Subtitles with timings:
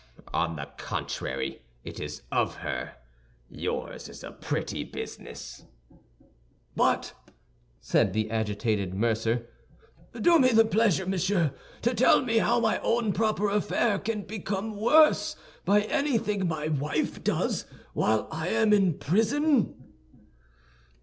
[0.33, 2.95] "On the contrary, it is of her.
[3.51, 5.65] Yours is a pretty business."
[6.75, 7.13] "But,"
[7.81, 9.47] said the agitated mercer,
[10.19, 11.53] "do me the pleasure, monsieur,
[11.83, 15.35] to tell me how my own proper affair can become worse
[15.65, 19.75] by anything my wife does while I am in prison?"